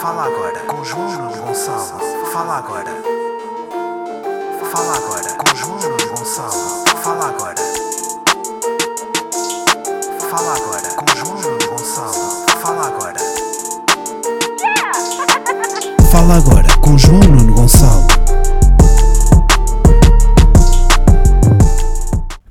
[0.00, 2.00] Fala agora com João Nuno Gonçalo.
[2.32, 2.90] Fala agora.
[4.70, 6.84] Fala agora com João Nuno Gonçalo.
[7.02, 7.54] Fala agora.
[10.30, 12.46] Fala agora com João Nuno Gonçalo.
[12.60, 13.20] Fala agora.
[16.10, 18.15] Fala agora com João Nuno Gonçalo.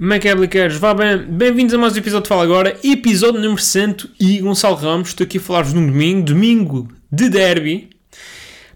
[0.06, 0.70] Como é que é?
[0.70, 4.76] Vá bem, bem-vindos a mais um episódio de Fala Agora, episódio número 100 e Gonçalo
[4.76, 7.90] Ramos, estou aqui a falar-vos num domingo, domingo de derby.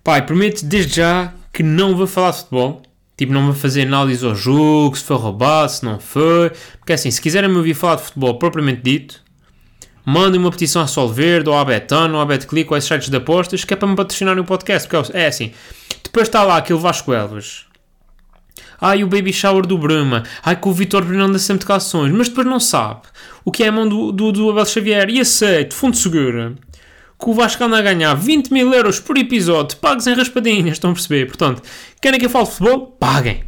[0.04, 2.82] Pai, prometo desde já que não vou falar de futebol,
[3.16, 7.12] tipo, não vou fazer análise ao jogo, se foi roubado, se não foi, porque assim,
[7.12, 9.22] se quiserem me ouvir falar de futebol propriamente dito,
[10.04, 13.08] mandem uma petição à Solverde, ou à Betano, ou à Betclick, ou a esses sites
[13.08, 15.52] de apostas, que é para me patrocinarem o podcast, porque é assim,
[16.04, 17.69] depois está lá aquele Vasco Elvas,
[18.82, 20.24] Ai, o baby shower do Bruma.
[20.44, 22.12] Ai, que o Vitor Bruno anda sempre de calções.
[22.12, 23.02] Mas depois não sabe
[23.44, 25.10] o que é a mão do, do, do Abel Xavier.
[25.10, 26.56] E aceito, fundo seguro,
[27.20, 29.78] que o Vasco anda a ganhar 20 mil euros por episódio.
[29.78, 31.26] Pagos em raspadinhas, estão a perceber?
[31.26, 31.62] Portanto,
[32.02, 32.88] querem que eu fale de futebol?
[33.00, 33.44] Paguem.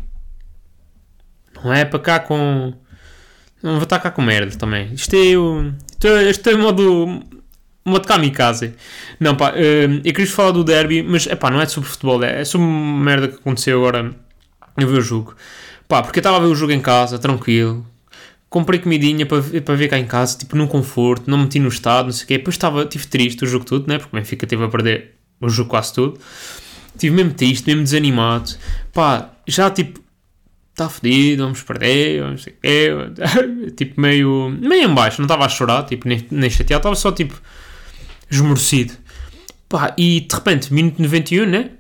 [1.63, 2.73] Não é para cá com...
[3.63, 4.91] Não vou estar cá com merda também.
[4.93, 5.71] Isto é o...
[6.29, 7.21] Isto é modo...
[7.83, 8.75] Modo kamikaze.
[9.19, 12.45] Não, pá, eu queria falar do derby, mas, é pá, não é sobre futebol, é
[12.45, 14.13] sobre merda que aconteceu agora
[14.81, 15.35] eu vi o jogo.
[15.87, 17.85] Pá, porque eu estava a ver o jogo em casa, tranquilo.
[18.49, 22.05] Comprei comidinha para, para ver cá em casa, tipo, num conforto, não meti no estado,
[22.05, 22.37] não sei o quê.
[22.37, 23.97] Depois estava, tive triste o jogo todo, né?
[23.97, 26.19] Porque o Benfica teve a perder o jogo quase todo.
[26.97, 28.51] Tive mesmo triste, mesmo desanimado.
[28.93, 30.01] Pá, já tipo,
[30.71, 32.53] está fedido, vamos perder, sei
[32.93, 36.95] o tipo, meio, meio em baixo, não estava a chorar, tipo, nem, nem chateado, estava
[36.95, 37.39] só tipo,
[38.29, 38.93] esmorecido.
[39.69, 41.71] Pá, e de repente, minuto 91, né?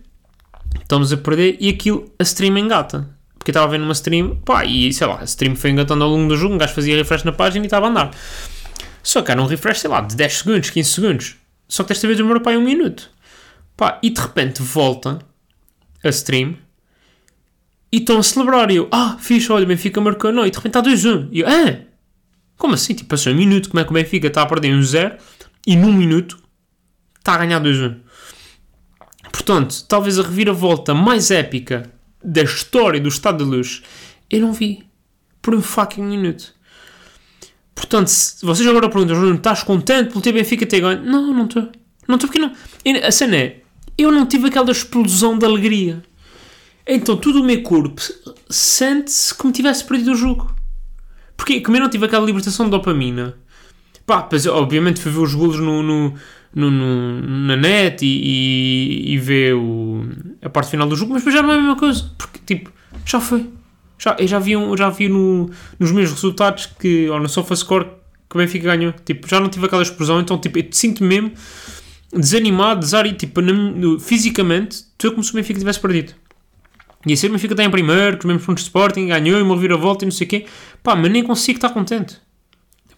[0.91, 3.09] Estamos a perder e aquilo, a stream engata.
[3.37, 6.03] Porque eu estava a ver numa stream, pá, e sei lá, a stream foi engatando
[6.03, 8.11] ao longo do jogo, um gajo fazia refresh na página e estava a andar.
[9.01, 11.35] Só que era um refresh, sei lá, de 10 segundos, 15 segundos.
[11.67, 13.09] Só que desta vez demorou para um minuto.
[13.75, 15.19] Pá, e de repente volta
[16.03, 16.55] a stream
[17.91, 18.69] e estão a celebrar.
[18.69, 21.29] E eu, ah, fixe, olha, o Benfica marcou, não, e de repente está 2-1.
[21.31, 21.79] E eu, ah,
[22.57, 22.93] como assim?
[22.93, 25.15] Tipo, passou um minuto, como é que o Benfica está a perder um 0
[25.65, 26.37] e num minuto
[27.17, 28.10] está a ganhar 2-1.
[29.31, 31.91] Portanto, talvez a reviravolta mais épica
[32.23, 33.81] da história do Estado de Luz
[34.31, 34.83] eu não vi.
[35.41, 36.53] Por um fucking minuto.
[37.75, 41.03] Portanto, se vocês agora perguntam, Bruno, estás contente pelo teu Benfica ter ganho?
[41.03, 41.69] Não, não estou.
[42.07, 42.53] Não estou porque não.
[43.05, 43.61] A cena é,
[43.97, 46.01] eu não tive aquela explosão de alegria.
[46.87, 48.01] Então, todo o meu corpo
[48.49, 50.55] sente-se como tivesse perdido o jogo.
[51.35, 53.35] Porque como eu não tive aquela libertação de dopamina,
[54.05, 56.13] pá, pois, obviamente fui ver os golos no, no
[56.53, 60.05] no, no, na net e, e, e vê o,
[60.41, 62.71] a parte final do jogo, mas depois já não é a mesma coisa, porque tipo,
[63.05, 63.49] já foi.
[63.97, 67.85] Já, eu já vi, um, já vi no, nos meus resultados que, ou no SofaScore,
[68.29, 68.93] que o Benfica ganhou.
[69.05, 71.31] Tipo, já não tive aquela explosão, então tipo, eu sinto mesmo
[72.11, 76.13] desanimado, desari, tipo, na, fisicamente, estou como se o Benfica tivesse perdido.
[77.05, 79.41] E assim o Benfica está em primeiro, com os mesmos pontos de Sporting, ganhou e
[79.41, 80.45] uma volta e não sei o quê.
[80.83, 82.17] Pá, mas nem consigo estar contente.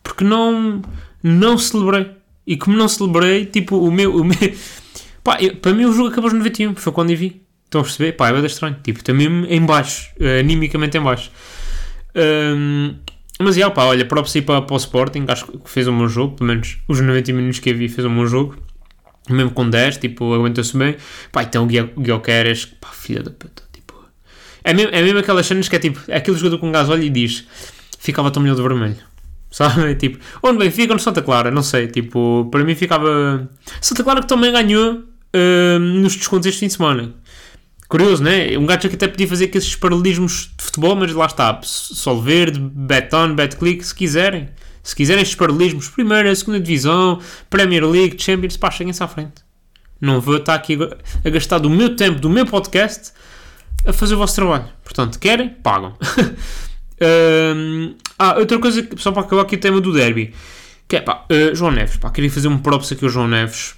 [0.01, 0.81] Porque não,
[1.21, 2.11] não celebrei.
[2.45, 4.15] E como não celebrei, tipo, o meu.
[4.15, 4.37] O meu
[5.23, 7.41] pá, eu, para mim o jogo acabou aos 91, foi quando eu vi.
[7.65, 8.11] Estão a perceber?
[8.13, 8.77] Pá, é bem estranho.
[8.83, 11.31] Tipo, está mesmo em baixo, uh, animicamente em baixo.
[12.15, 12.95] Um,
[13.39, 16.35] mas, já, pá, olha, próprio para, para o Sporting, acho que fez um bom jogo,
[16.35, 18.55] pelo menos os 90 minutos que eu vi, fez um bom jogo.
[19.29, 20.97] Mesmo com 10, tipo, aguenta-se bem.
[21.31, 21.93] Pá, então o Guilherme
[22.79, 23.93] pá, filha da puta, tipo...
[24.63, 27.03] É mesmo, é mesmo aquelas cenas que é tipo, é aquele jogador com gás olha
[27.03, 27.47] e diz,
[27.97, 29.12] ficava tão melhor de vermelho.
[29.53, 29.93] Sabe?
[30.01, 31.87] Tipo, onde Benfica ou no Santa Clara, não sei.
[31.87, 33.47] Tipo, para mim ficava.
[33.79, 37.13] Santa Clara que também ganhou uh, nos descontos este fim de semana.
[37.87, 38.57] Curioso, né?
[38.57, 41.59] Um gajo que até podia fazer aqueles paralelismos de futebol, mas lá está.
[41.61, 44.49] Sol Verde, Beton, Betclick, se quiserem.
[44.81, 49.43] Se quiserem estes paralelismos, primeira, segunda divisão, Premier League, Champions, pá, cheguem-se à frente.
[50.01, 50.77] Não vou estar aqui
[51.23, 53.13] a gastar do meu tempo, do meu podcast,
[53.85, 54.65] a fazer o vosso trabalho.
[54.83, 55.49] Portanto, querem?
[55.49, 55.95] Pagam.
[58.19, 60.33] ah, outra coisa, só para acabar aqui o tema do derby.
[60.87, 63.75] Que é pá, uh, João Neves, pá, queria fazer um props aqui ao João Neves.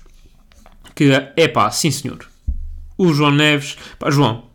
[0.96, 2.20] Que é pá, sim senhor.
[2.98, 4.46] O João Neves, pá, João,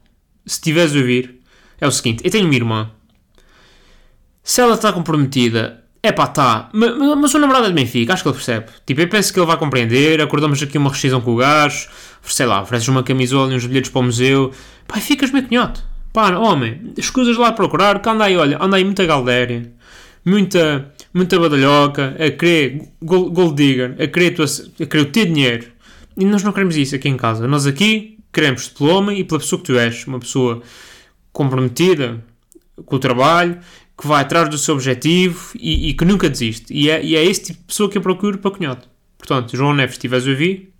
[0.46, 1.40] se estiveres a ouvir,
[1.80, 2.90] é o seguinte: eu tenho uma irmã.
[4.42, 6.70] Se ela está comprometida, é pá, tá.
[6.72, 8.66] Mas, mas o namorado é de Benfica, acho que ele percebe.
[8.86, 10.20] Tipo, eu penso que ele vai compreender.
[10.20, 11.88] Acordamos aqui uma rescisão com o gajo,
[12.22, 14.52] sei lá, ofereces uma camisola e uns bilhetes para o museu.
[14.86, 15.82] Pá, ficas meio cunhote.
[16.12, 19.72] Pá, homem, escusas lá procurar, que anda aí, olha, anda aí muita galdéria,
[20.24, 25.68] muita, muita badalhoca, a querer gold, digger, a querer, tua, a querer o teu dinheiro.
[26.16, 27.46] E nós não queremos isso aqui em casa.
[27.46, 30.04] Nós aqui queremos pelo homem e pela pessoa que tu és.
[30.06, 30.62] Uma pessoa
[31.32, 32.22] comprometida
[32.84, 33.58] com o trabalho,
[33.96, 36.74] que vai atrás do seu objetivo e, e que nunca desiste.
[36.74, 38.86] E é, e é esse tipo de pessoa que eu procuro para cunhado.
[39.16, 40.72] Portanto, João Neves, se estiveres a ouvir,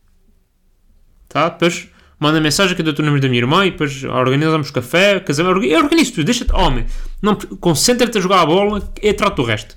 [1.29, 1.49] tá?
[1.51, 1.89] Depois
[2.21, 5.65] manda mensagem que eu dou o número da minha irmã e depois organizamos café, casamento,
[5.65, 6.85] eu organizo tudo, deixa-te, homem,
[7.21, 9.77] não, concentra-te a jogar a bola e trato o resto.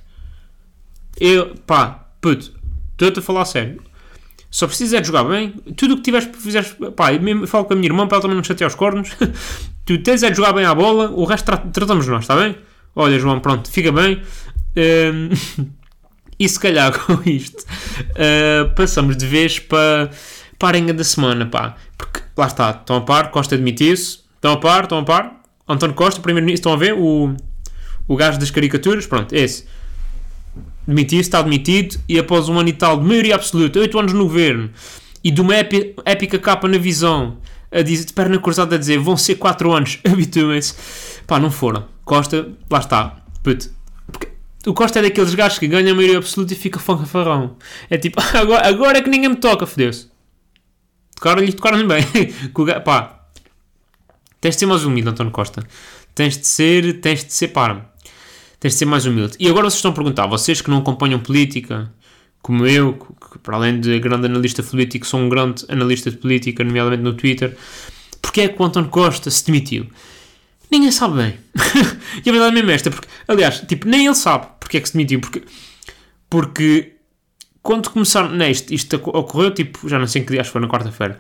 [1.19, 2.51] Eu, pá, puto,
[2.92, 3.81] estou-te a falar sério.
[4.51, 7.66] Só precisas é de jogar bem, tudo o que tiveres, fizeres, pá, eu mesmo falo
[7.66, 9.10] com a minha irmã para ela também não chatear os cornos,
[9.84, 12.56] tu tens é de jogar bem a bola, o resto tra tratamos nós, está bem?
[12.96, 14.22] Olha, João, pronto, fica bem.
[14.78, 15.30] Um,
[16.39, 20.12] e se calhar com isto uh, passamos de vez para,
[20.69, 21.75] arenga da semana, pá.
[21.98, 25.42] Porque lá está, estão a par, Costa admitiu-se, estão a par, estão a par.
[25.68, 26.94] António Costa, primeiro-ministro, estão a ver?
[26.94, 27.36] O,
[28.07, 29.65] o gajo das caricaturas, pronto, esse.
[30.86, 34.24] Demitiu-se, está demitido, e após um ano e tal de maioria absoluta, 8 anos no
[34.24, 34.69] governo,
[35.24, 37.38] e de uma épica capa na visão,
[37.71, 40.75] a dizer, de perna cruzada a dizer, vão ser 4 anos, habituem-se.
[41.25, 41.86] Pá, não foram.
[42.04, 43.69] Costa, lá está, puto.
[44.12, 44.27] Porque
[44.68, 47.56] o Costa é daqueles gajos que ganha a maioria absoluta e fica fanfarrão.
[47.89, 50.12] É tipo, agora, agora é que ninguém me toca, fodeu-se.
[51.15, 52.04] Tocaram-lhe, tocaram-lhe bem.
[52.83, 53.25] pá,
[54.42, 55.65] tens de ser mais humilde, António Costa.
[56.13, 57.51] Tens de ser, tens de ser,
[58.60, 59.36] Tens de ser mais humilde.
[59.39, 61.92] E agora vocês estão a perguntar, vocês que não acompanham política,
[62.42, 66.63] como eu, que para além de grande analista político, sou um grande analista de política,
[66.63, 67.57] nomeadamente no Twitter,
[68.21, 69.88] porque é que o António Costa se demitiu?
[70.71, 71.38] Ninguém sabe bem.
[72.25, 74.88] e a verdade mesmo é esta, porque, aliás, tipo, nem ele sabe porque é que
[74.88, 75.44] se demitiu, porque,
[76.30, 76.93] porque
[77.63, 80.51] quando começaram, neste, né, isto ocorreu, tipo, já não sei em que dia, acho que
[80.51, 81.18] foi na quarta-feira,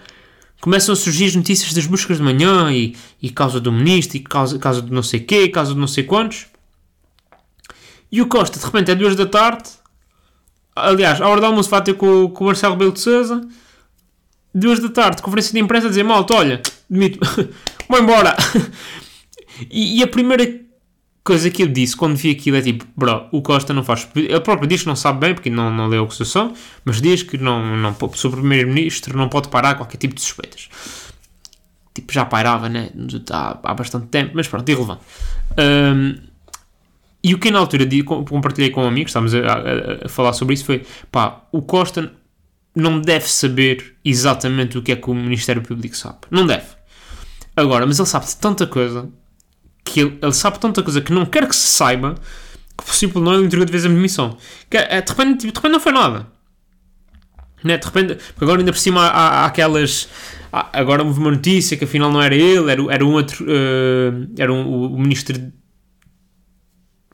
[0.59, 4.19] começam a surgir as notícias das buscas de manhã e, e causa do ministro, e
[4.19, 6.47] causa, causa de não sei quê, causa de não sei quantos.
[8.11, 9.69] E o Costa, de repente, é duas da tarde,
[10.75, 13.47] aliás, a hora do almoço vai ter com, com o Marcelo Belo de Souza,
[14.53, 17.19] duas da tarde, conferência de imprensa a dizer, malta, olha, demito,
[17.89, 18.35] vou embora.
[19.69, 20.43] E, e, a primeira
[21.23, 24.07] coisa que eu disse quando vi aquilo é tipo, bro, o Costa não faz.
[24.15, 26.53] Ele próprio diz que não sabe bem porque não, não leu a Constituição,
[26.83, 30.69] mas diz que não, não, o Primeiro-Ministro não pode parar qualquer tipo de suspeitas.
[31.93, 32.89] Tipo, já pairava, né?
[33.31, 35.01] Há, há bastante tempo, mas pronto, irrelevante.
[35.57, 36.15] Um,
[37.23, 37.87] e o que na altura
[38.25, 42.11] compartilhei com amigos, estávamos a, a, a, falar sobre isso, foi pá, o Costa
[42.75, 46.17] não deve saber exatamente o que é que o Ministério Público sabe.
[46.29, 46.65] Não deve.
[47.55, 49.07] Agora, mas ele sabe de tanta coisa
[49.83, 52.15] que ele, ele, sabe tanta coisa que não quer que se saiba
[52.77, 54.37] que possível não ele entregou de vez a missão.
[54.69, 56.27] Que, é, de, repente, de repente não foi nada.
[57.63, 57.77] Né?
[57.77, 60.09] De repente, agora ainda por cima há, há aquelas.
[60.51, 63.45] Há, agora houve uma notícia que afinal não era ele, era, era um outro.
[63.45, 65.51] Uh, era um, o, o, ministro.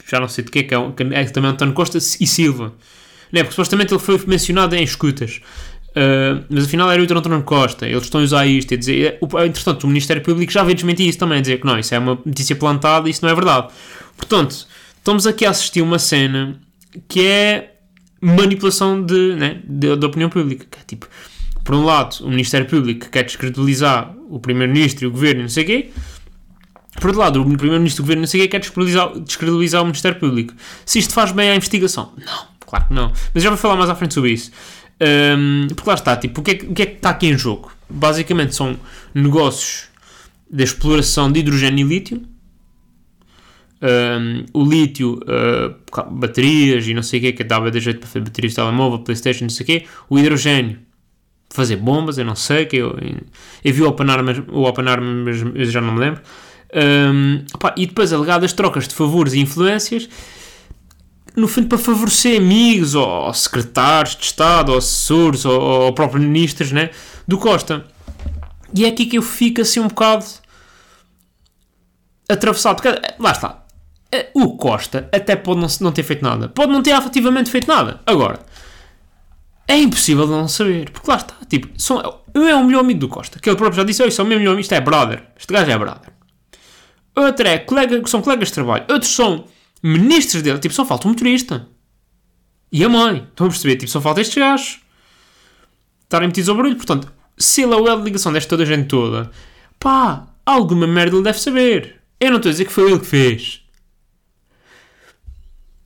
[0.08, 2.74] Já não sei de quê, que é, que é também António Costa e Silva.
[3.32, 3.44] Né?
[3.44, 5.40] Porque supostamente ele foi mencionado em escutas.
[6.00, 9.18] Uh, mas afinal era o António Costa, eles estão a usar isto e dizer.
[9.20, 12.00] O, entretanto, o Ministério Público já veio desmentir isso também, dizer que não, isso é
[12.00, 13.68] uma notícia plantada e isso não é verdade.
[14.16, 14.66] Portanto,
[14.98, 16.58] estamos aqui a assistir uma cena
[17.10, 17.80] que é
[18.22, 20.66] manipulação de, né, de, de opinião pública.
[20.72, 21.08] Que é tipo,
[21.66, 25.64] por um lado, o Ministério Público quer descredibilizar o Primeiro-Ministro e o Governo não sei
[25.64, 25.90] o quê.
[26.96, 29.82] Por outro lado, o Primeiro-Ministro e o Governo não sei o quê quer descredibilizar, descredibilizar
[29.82, 30.54] o Ministério Público.
[30.86, 32.14] Se isto faz bem à investigação?
[32.18, 33.12] Não, claro que não.
[33.34, 34.52] Mas já vou falar mais à frente sobre isso.
[35.02, 37.38] Um, porque lá está, tipo, o que, é, o que é que está aqui em
[37.38, 37.72] jogo?
[37.90, 38.78] Basicamente são
[39.14, 39.88] negócios
[40.50, 42.22] de exploração de hidrogênio e lítio.
[43.82, 48.08] Um, o lítio, uh, baterias e não sei o que, que dava de jeito para
[48.08, 49.86] fazer baterias de telemóvel, Playstation, não sei o que.
[50.10, 50.80] O hidrogênio,
[51.50, 52.98] fazer bombas, eu não sei, que eu,
[53.64, 54.08] eu vi o Open
[54.50, 56.22] o mas já não me lembro.
[56.74, 60.08] Um, opa, e depois alegadas trocas de favores e influências
[61.36, 66.72] no fundo, para favorecer amigos, ou, secretários de Estado, ou assessores, ou, ou próprios ministros,
[66.72, 66.90] né?
[67.28, 67.86] Do Costa.
[68.74, 70.26] E é aqui que eu fico assim um bocado
[72.28, 72.82] atravessado.
[72.82, 73.64] Porque, lá está.
[74.34, 76.50] O Costa até pode não, não ter feito nada.
[76.50, 78.02] Pode não ter efetivamente feito nada.
[78.06, 78.40] Agora,
[79.68, 80.90] é impossível não saber.
[80.90, 81.36] Porque lá está.
[81.48, 82.00] Tipo, são,
[82.34, 83.40] é o melhor amigo do Costa.
[83.40, 84.62] Que ele próprio já disse: Oi, sou o meu melhor amigo.
[84.62, 85.24] Isto é brother.
[85.38, 86.14] Este gajo é brother.
[87.16, 88.86] Outro é colega, são colegas de trabalho.
[88.90, 89.46] Outros são
[89.82, 91.68] ministros dele, tipo, só falta um motorista.
[92.72, 93.28] E a mãe.
[93.30, 93.78] Estão a perceber?
[93.78, 94.80] Tipo, só falta estes gajos.
[96.04, 96.76] Estarem metidos ao barulho.
[96.76, 99.32] Portanto, se ele é o L de ligação desta toda a gente toda,
[99.80, 102.02] pá, alguma merda ele deve saber.
[102.20, 103.64] Eu não estou a dizer que foi ele que fez.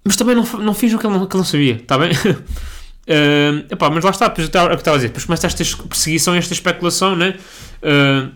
[0.03, 2.11] Mas também não, não fiz o que ele não, que não sabia, está bem?
[2.11, 6.53] uh, epá, mas lá está, depois eu estava a dizer, depois começa esta perseguição, esta
[6.53, 7.37] especulação, né?
[7.81, 8.33] Uh,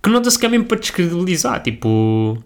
[0.00, 2.38] que nota-se que é mesmo para descredibilizar, tipo...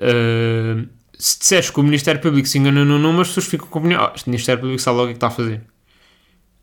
[0.00, 0.88] Uh,
[1.20, 4.02] se disseres que o Ministério Público se enganou no número, as pessoas ficam com opinião,
[4.02, 5.60] oh, este Ministério Público sabe logo o que está a fazer.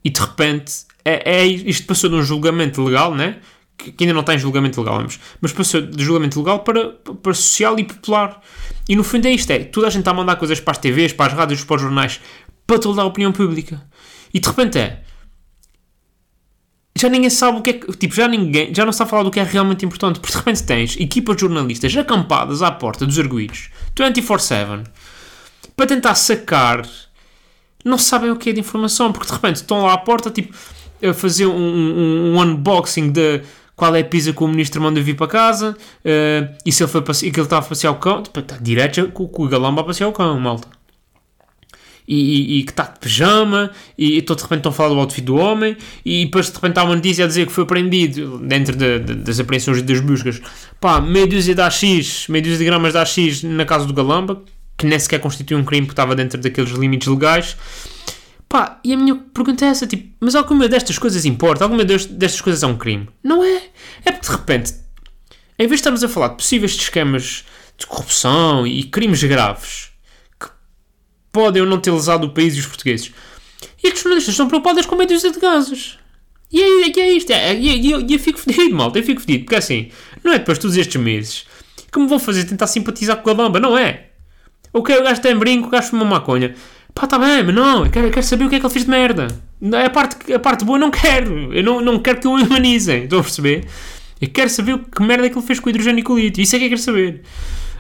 [0.04, 0.74] E de repente,
[1.06, 3.38] é, é, isto passou de um julgamento legal, né?
[3.78, 5.06] Que, que ainda não está em julgamento legal,
[5.40, 8.42] mas passou de julgamento legal para, para social e popular.
[8.90, 10.80] E no fundo é isto: é toda a gente está a mandar coisas para as
[10.80, 12.20] TVs, para as rádios, para os jornais,
[12.66, 13.86] para toda a opinião pública.
[14.34, 15.04] E de repente é.
[16.98, 17.74] Já ninguém sabe o que é.
[17.74, 18.74] Tipo, já ninguém.
[18.74, 20.20] Já não está a falar do que é realmente importante.
[20.20, 24.86] Porque de repente tens equipas de jornalistas acampadas à porta dos arguídos 24-7
[25.76, 26.88] para tentar sacar.
[27.86, 29.12] Não sabem o que é de informação.
[29.12, 30.54] Porque de repente estão lá à porta, tipo,
[31.02, 33.42] a fazer um, um, um unboxing de
[33.76, 36.92] qual é a pizza que o ministro manda vir para casa uh, e se ele
[36.92, 38.24] foi e que ele estava a passear o cão.
[38.24, 40.77] Tipo, está direto com, o galão para passear o cão, malta
[42.08, 45.00] e, e, e que está de pijama, e, e de repente estão a falar do
[45.00, 48.40] outfit do homem, e depois de repente há uma notícia a dizer que foi apreendido,
[48.40, 50.42] dentro de, de, das apreensões e das buscas,
[50.80, 54.42] pá, meia dúzia de AX, meia dúzia de gramas de AX na casa do Galamba,
[54.78, 57.58] que nem sequer constitui um crime porque estava dentro daqueles limites legais.
[58.48, 61.66] Pá, e a minha pergunta é essa, tipo, mas alguma destas coisas importa?
[61.66, 63.10] Alguma destas coisas é um crime?
[63.22, 63.64] Não é.
[64.06, 64.74] É porque de repente,
[65.60, 67.44] em vez de estarmos a falar de possíveis esquemas
[67.78, 69.87] de corrupção e crimes graves,
[71.38, 73.14] podem ou não ter lesado o país e os portugueses.
[73.84, 76.00] E os jornalistas estão preocupados com médios de gases.
[76.52, 77.32] E é, é, é isto.
[77.32, 78.98] É, e é, eu fico fedido, malta.
[78.98, 79.44] Eu fico fedido.
[79.44, 79.90] Porque assim,
[80.24, 81.46] não é depois de todos estes meses
[81.92, 83.60] que me vão fazer tentar simpatizar com a bamba.
[83.60, 84.08] Não é.
[84.74, 86.56] Ok, o gajo tem brinco, o gajo fuma maconha.
[86.96, 87.86] Pá, tá bem, mas não.
[87.86, 89.28] Eu quero, eu quero saber o que é que ele fez de merda.
[89.86, 91.54] A parte, a parte boa não quero.
[91.54, 93.04] Eu não, não quero que o humanizem.
[93.04, 93.68] Estão a perceber?
[94.20, 96.20] Eu quero saber que merda é que ele fez com o hidrogênio e com o
[96.20, 96.42] lítio.
[96.42, 97.22] Isso é que eu quero saber.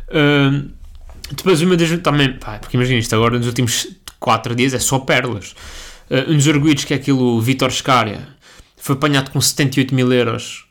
[0.09, 0.76] Uh,
[1.31, 1.89] depois, uma das.
[1.99, 3.87] Também, pá, porque imagina isto agora, nos últimos
[4.19, 5.55] 4 dias é só pérolas.
[6.09, 8.27] Uh, um dos arguídos que é aquilo, Vitor Scária,
[8.77, 10.65] foi apanhado com 78 mil euros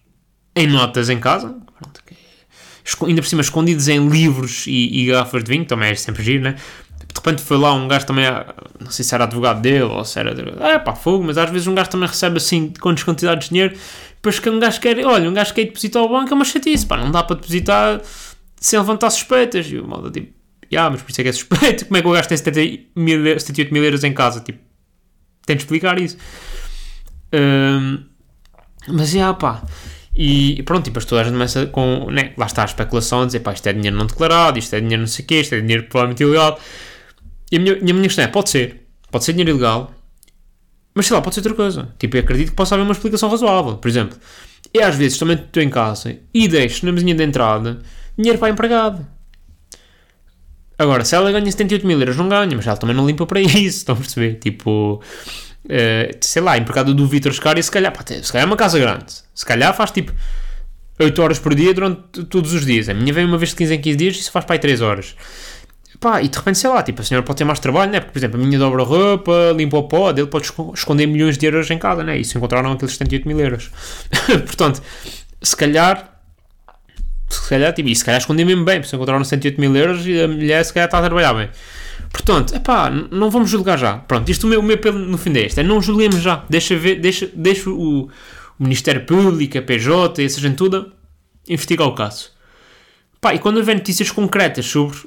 [0.54, 1.48] em notas em casa.
[1.78, 5.94] Pronto, é, ainda por cima, escondidos em livros e, e garrafas de vinho, também é
[5.94, 6.56] sempre giro, né?
[6.98, 8.24] De repente foi lá um gajo também,
[8.78, 10.34] não sei se era advogado dele ou se era.
[10.60, 13.76] É pá, fogo, mas às vezes um gajo também recebe assim quantas quantidades de dinheiro.
[14.16, 16.84] Depois que um gajo quer, olha, um gajo quer depositar ao banco é uma chatice,
[16.86, 18.00] pá, não dá para depositar
[18.60, 19.66] sem levantar suspeitas.
[19.70, 20.35] E o malda tipo,
[20.74, 21.84] ah, mas por isso é que é suspeito.
[21.86, 22.60] Como é que o gajo tem 70
[22.96, 24.40] mil, 78 mil euros em casa?
[24.40, 24.58] Tipo,
[25.44, 26.16] tem de explicar isso.
[27.32, 28.04] Um,
[28.88, 29.62] mas, já, pá.
[30.14, 32.10] E pronto, tipo, as toda a gente começa com.
[32.10, 34.80] Né, lá está a especulação a dizer, pá, isto é dinheiro não declarado, isto é
[34.80, 36.58] dinheiro não sei o quê, isto é dinheiro provavelmente ilegal.
[37.52, 39.92] E a minha, a minha questão é: pode ser, pode ser dinheiro ilegal,
[40.94, 41.94] mas sei lá, pode ser outra coisa.
[41.98, 43.76] Tipo, eu acredito que possa haver uma explicação razoável.
[43.76, 44.18] Por exemplo,
[44.72, 47.78] eu às vezes também estou em casa e deixo na mesinha de entrada
[48.16, 49.06] dinheiro para empregado.
[50.78, 53.40] Agora, se ela ganha 78 mil euros, não ganha, mas ela também não limpa para
[53.40, 54.34] isso, estão a perceber?
[54.34, 55.00] Tipo,
[55.64, 58.78] uh, sei lá, empregado do Vitor Scari, se calhar, pá, se calhar é uma casa
[58.78, 60.12] grande, se calhar faz tipo
[60.98, 62.88] 8 horas por dia durante todos os dias.
[62.88, 64.58] A minha vem uma vez de 15 em 15 dias e isso faz para aí
[64.58, 65.14] 3 horas.
[66.00, 68.00] Pá, e de repente, sei lá, tipo, a senhora pode ter mais trabalho, né?
[68.00, 71.46] Porque, por exemplo, a minha dobra roupa, limpa o pó, dele pode esconder milhões de
[71.46, 72.18] euros em casa, né?
[72.18, 73.70] E se encontraram aqueles 78 mil euros.
[74.44, 74.82] Portanto,
[75.40, 76.15] se calhar
[77.28, 80.20] se calhar, tipo, e se calhar escondi mesmo bem, porque encontraram 108 mil euros e
[80.20, 81.48] a mulher se calhar está a trabalhar bem.
[82.12, 83.98] Portanto, é pá, não vamos julgar já.
[83.98, 86.44] Pronto, isto o meu, o meu pelo no fim deste é não julguemos já.
[86.48, 88.10] Deixa, ver, deixa, deixa o, o
[88.58, 90.92] Ministério Público, a PJ essa gente toda
[91.48, 92.30] investigar o caso.
[93.20, 94.98] Pá, e quando houver notícias concretas sobre,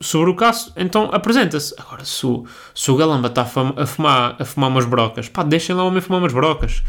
[0.00, 1.74] sobre o caso, então apresenta-se.
[1.78, 2.44] Agora, se o,
[2.74, 5.84] se o Galamba está a, fumar, a, fumar, a fumar umas brocas, pá, deixem lá
[5.84, 6.82] o homem fumar umas brocas.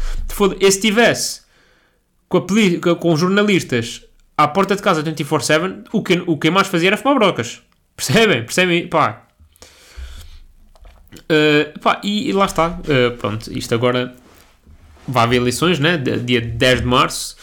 [0.60, 1.42] E se tivesse
[2.28, 4.07] com, a, com jornalistas
[4.38, 7.60] à porta de casa 24-7, o que, o que mais fazia era fumar brocas.
[7.96, 8.44] Percebem?
[8.44, 8.86] Percebem?
[8.86, 9.24] Pá.
[11.12, 12.68] Uh, pá, e, e, lá está.
[12.68, 14.14] Uh, pronto, isto agora
[15.08, 15.96] vai haver eleições, né?
[15.98, 17.36] Dia 10 de março.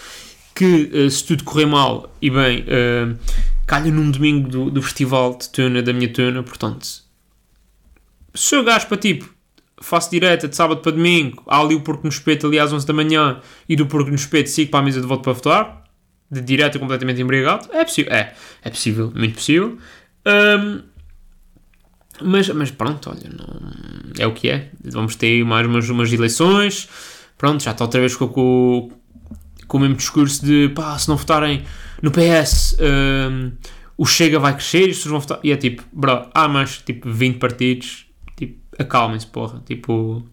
[0.56, 3.20] Que uh, se tudo correr mal e bem, uh,
[3.68, 6.44] calha num domingo do, do festival de tuna da minha tuna.
[6.44, 6.88] Portanto,
[8.34, 9.30] se eu gasto para tipo,
[9.82, 12.88] faço direta de sábado para domingo, há ali o porco no espeto ali às 11
[12.88, 15.85] da manhã e do porco no espeto sigo para a mesa de volta para votar
[16.30, 17.70] de direto completamente embriagado?
[17.72, 19.78] É possível, é, é possível, muito possível.
[20.26, 20.82] Um,
[22.22, 23.72] mas, mas pronto, olha, não,
[24.18, 24.72] é o que é.
[24.84, 26.88] Vamos ter mais umas, umas eleições.
[27.38, 28.92] Pronto, já está outra vez com, com,
[29.68, 31.64] com o mesmo discurso de pá, se não votarem
[32.02, 33.52] no PS, um,
[33.98, 35.40] o Chega vai crescer e as pessoas vão votar.
[35.44, 38.06] E é tipo, bro, há mais tipo 20 partidos,
[38.38, 39.62] tipo, acalmem-se, porra.
[39.66, 40.24] Tipo,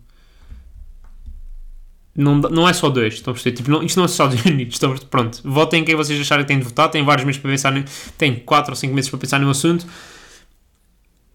[2.14, 3.56] não, não é só dois, estão a perceber?
[3.56, 6.48] Tipo, não, isto não é só Estados Unidos, estão Pronto, votem quem vocês acharem que
[6.48, 7.72] têm de votar, têm vários meses para pensar,
[8.18, 9.86] têm 4 ou 5 meses para pensar no assunto,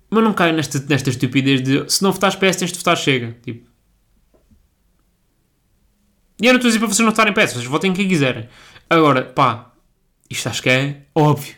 [0.09, 3.35] mas não caiam nesta, nesta estupidez de se não votares PS tens de votar Chega.
[3.43, 3.67] Tipo.
[6.41, 8.47] E eu não estou a dizer para vocês não votarem PS, vocês votem quem quiserem.
[8.89, 9.71] Agora, pá,
[10.29, 11.55] isto acho que é óbvio.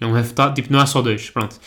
[0.00, 1.58] Não é votar, tipo, não é só dois, pronto.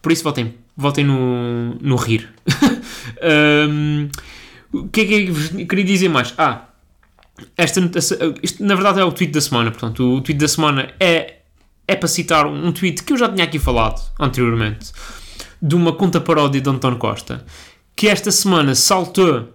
[0.00, 2.32] Por isso votem, votem no, no rir.
[3.68, 4.08] um,
[4.72, 6.34] O que é que eu queria dizer mais?
[6.36, 6.66] Ah,
[7.56, 7.80] esta,
[8.42, 9.70] isto na verdade é o tweet da semana.
[9.70, 11.40] Portanto, o tweet da semana é,
[11.86, 14.92] é para citar um tweet que eu já tinha aqui falado anteriormente,
[15.60, 17.44] de uma conta paródia de António Costa,
[17.94, 19.52] que esta semana saltou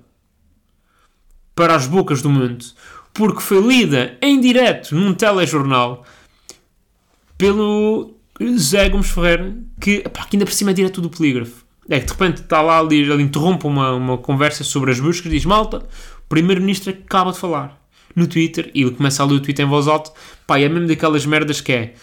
[1.55, 2.65] para as bocas do mundo,
[3.13, 6.05] porque foi lida em direto num telejornal
[7.37, 8.15] pelo
[8.57, 11.60] Zé Gomes Ferreira, que, que ainda por cima é direto do polígrafo.
[11.89, 15.25] É que de repente está lá, ali, ele interrompe uma, uma conversa sobre as buscas
[15.27, 17.81] e diz: Malta, o Primeiro-Ministro acaba de falar
[18.15, 20.11] no Twitter e ele começa a ler o Twitter em voz alta.
[20.45, 21.93] Pá, é mesmo daquelas merdas que é.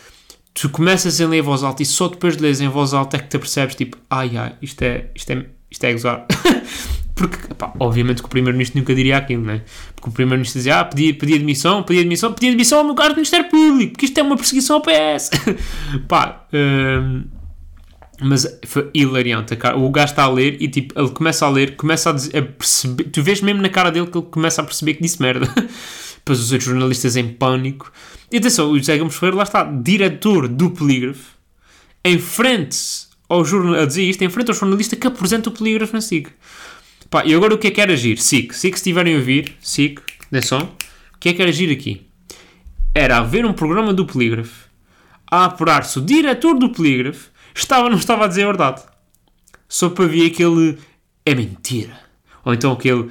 [0.54, 3.16] Tu começas a ler em voz alta e só depois de ler em voz alta
[3.16, 6.26] é que te apercebes, tipo, ai ai, isto é, isto é, isto é gozar.
[7.14, 9.62] Porque, pá, obviamente que o Primeiro-Ministro nunca diria aquilo, né?
[9.94, 13.14] Porque o Primeiro-Ministro dizia, ah, pedi, pedi admissão, pedi admissão, pedi admissão ao meu cargo
[13.14, 15.30] do Ministério Público, porque isto é uma perseguição ao PS.
[16.06, 17.25] pá, hum,
[18.21, 19.57] mas foi hilariante.
[19.77, 22.43] O gajo está a ler e tipo, ele começa a ler, começa a, dizer, a
[22.43, 23.05] perceber.
[23.05, 25.47] Tu vês mesmo na cara dele que ele começa a perceber que disse merda.
[26.17, 27.93] Depois os outros jornalistas em pânico.
[28.31, 31.37] E atenção, o José Gomes Ferreira lá está, diretor do Polígrafo,
[32.05, 35.95] em frente ao jornal, a dizer isto, em frente ao jornalista que apresenta o Polígrafo
[35.95, 36.29] na SIC.
[37.09, 38.19] Pá, e agora o que é que era agir?
[38.19, 40.71] SIC, SIC, se estiverem a ouvir, SIC, atenção,
[41.15, 42.07] o que é que era agir aqui?
[42.95, 44.69] Era haver um programa do Polígrafo
[45.31, 48.83] a apurar se o diretor do Polígrafo estava não estava a dizer a verdade.
[49.69, 50.79] Só para ver aquele
[51.27, 51.99] é mentira.
[52.45, 53.11] Ou então aquele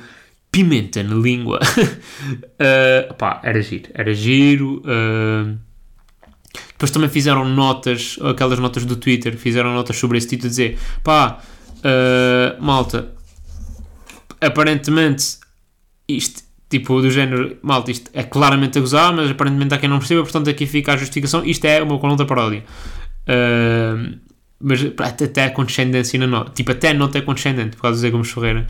[0.52, 1.60] pimenta na língua.
[1.60, 3.90] uh, pá, era giro.
[3.94, 4.82] Era giro.
[4.86, 5.58] Uh,
[6.70, 11.40] depois também fizeram notas, aquelas notas do Twitter, fizeram notas sobre esse título, dizer pá,
[11.78, 13.14] uh, malta,
[14.40, 15.38] aparentemente
[16.08, 20.00] isto, tipo, do género, malta, isto é claramente a gozar, mas aparentemente há quem não
[20.00, 22.64] perceba, portanto aqui fica a justificação, isto é uma coluna da paródia.
[23.24, 24.20] Uh,
[24.60, 28.32] mas até a condescendência nota, tipo, até nota é condescendente, por causa de Zé Gomes
[28.32, 28.68] Ferreira.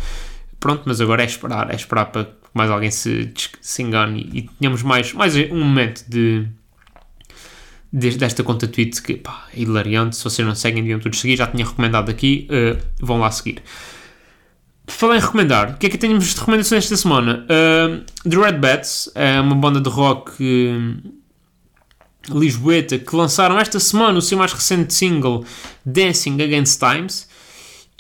[0.60, 4.42] Pronto, mas agora é esperar, é esperar para que mais alguém se, se engane e,
[4.60, 6.46] tenhamos mais, mais um momento de,
[7.94, 10.16] de desta conta tweet que pá, é hilariante.
[10.16, 11.38] Se vocês não seguem, deviam todos seguir.
[11.38, 13.62] Já tinha recomendado aqui, uh, vão lá seguir.
[14.88, 17.46] Falar em recomendar, o que é que temos de recomendações esta semana?
[17.46, 21.17] Uh, The Red Bats é uma banda de rock uh,
[22.30, 25.44] lisboeta que lançaram esta semana o seu mais recente single
[25.86, 27.28] Dancing Against Times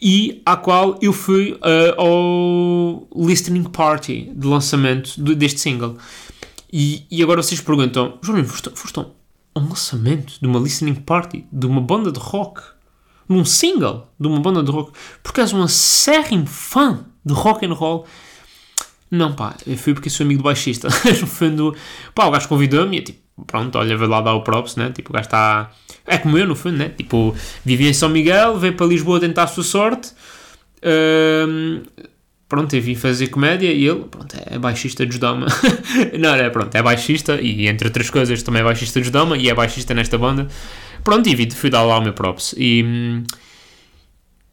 [0.01, 5.97] e à qual eu fui uh, ao listening party de lançamento de, deste single.
[6.71, 9.05] E, e, agora vocês perguntam, João, foste, foste a
[9.59, 12.61] um lançamento de uma listening party de uma banda de rock?
[13.27, 14.91] Num single de uma banda de rock?
[15.23, 18.05] Porque és um acérrimo fã de rock and roll?
[19.09, 20.89] Não, pá, eu fui porque sou amigo do baixista.
[21.21, 21.75] no fundo,
[22.13, 24.91] pá, o gajo convidou-me e tipo, pronto, olha, vai lá dar o props, né?
[24.91, 25.71] Tipo, o gajo está.
[26.05, 26.89] É como eu, no fundo, né?
[26.89, 30.11] Tipo, vivia em São Miguel, veio para Lisboa tentar a sua sorte.
[30.83, 31.83] Um,
[32.47, 35.47] pronto, eu vim fazer comédia e ele, pronto, é baixista de Judama.
[36.17, 39.49] não, é, pronto, é baixista e, entre outras coisas, também é baixista de Judama e
[39.49, 40.47] é baixista nesta banda.
[41.03, 42.55] Pronto, e fui dar lá o meu props.
[42.57, 42.83] E.
[42.83, 43.23] Hum,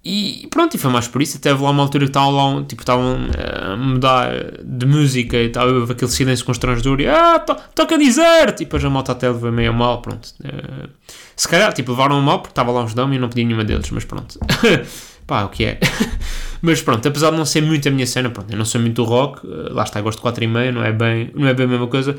[0.05, 1.39] e pronto, e foi mais por isso.
[1.39, 5.47] Até lá uma altura que estavam lá, tipo, estavam eh, a mudar de música e
[5.47, 8.51] estava aquele silêncio constrangedor e ah, to, toca dizer!
[8.51, 10.29] E depois a moto até levou meio mal, pronto.
[10.45, 10.91] Uh,
[11.35, 13.91] se calhar, tipo, levaram mal porque estava lá uns dão e não podia nenhuma deles,
[13.91, 14.39] mas pronto.
[15.27, 15.81] Pá, o que é?
[16.61, 19.03] mas pronto, apesar de não ser muito a minha cena, pronto, eu não sou muito
[19.05, 21.55] rock, uh, lá está, eu gosto de 4 e meia, não é bem, não é
[21.55, 22.15] bem a mesma coisa.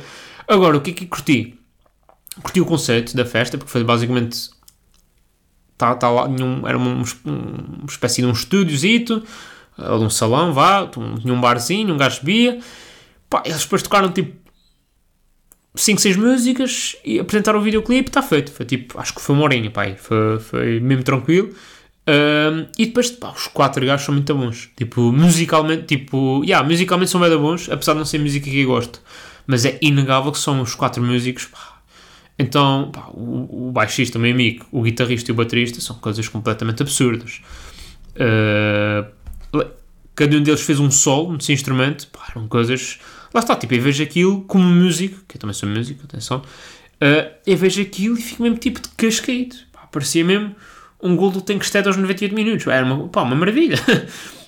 [0.48, 1.54] Agora, o que é que curti?
[2.42, 4.55] Curti o conceito da festa, porque foi basicamente
[5.78, 9.24] tá, tá lá, um, era uma, uma espécie de um estúdiozito,
[9.78, 12.60] ou de um salão, vá, tinha um barzinho, um gajo bebia.
[13.30, 14.36] Pá, eles depois tocaram tipo
[15.76, 18.52] 5, 6 músicas e apresentaram o videoclipe, está feito.
[18.52, 21.54] Foi tipo, acho que foi uma horinha, pá, foi, foi mesmo tranquilo.
[22.08, 24.70] Um, e depois, pá, os quatro gajos são muito bons.
[24.76, 28.68] Tipo, musicalmente, tipo, yeah, musicalmente são bem bons, apesar de não ser música que eu
[28.68, 29.02] gosto.
[29.48, 31.75] Mas é inegável que são os quatro músicos, pá,
[32.38, 36.28] então, pá, o, o, baixista, o meu amigo, o guitarrista e o baterista são coisas
[36.28, 37.42] completamente absurdas.
[38.16, 39.66] Uh,
[40.14, 43.00] cada um deles fez um solo nesse instrumento, pá, eram coisas.
[43.34, 46.40] Lá está, tipo, eu vejo aquilo como músico, que eu também sou músico, atenção.
[46.96, 49.56] Uh, eu vejo aquilo e fico mesmo tipo de cascaído.
[49.72, 50.56] Pá, parecia mesmo
[51.02, 52.68] um gol do Tankstead aos 98 minutos.
[52.68, 53.78] Era uma, pá, uma maravilha.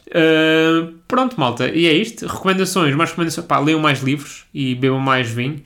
[0.08, 2.28] Uh, pronto, malta, e é isto.
[2.28, 3.47] Recomendações, mais recomendações.
[3.47, 5.62] Pá, leiam mais livros e bebam mais vinho.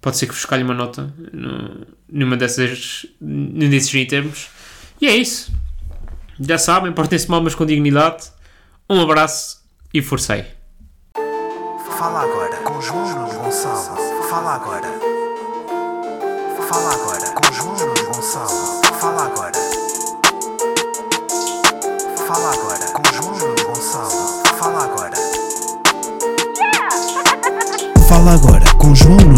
[0.00, 4.48] Pode ser que vos calhe uma nota no, numa dessas, num desses itens.
[5.00, 5.52] E é isso.
[6.40, 8.30] Já sabem, portem-se mal, mas com dignidade.
[8.88, 10.44] Um abraço e forcei.
[11.98, 13.96] Fala agora com João Gonçalo.
[14.30, 14.88] Fala agora.
[16.66, 18.80] Fala agora com João Gonçalo.
[18.98, 19.52] Fala agora.
[22.26, 24.42] Fala agora com João Gonçalo.
[24.58, 25.16] Fala agora.
[28.08, 29.29] Fala agora com João.